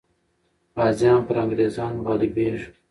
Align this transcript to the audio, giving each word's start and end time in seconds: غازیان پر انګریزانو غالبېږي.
غازیان 0.77 1.21
پر 1.27 1.35
انګریزانو 1.43 2.03
غالبېږي. 2.05 2.67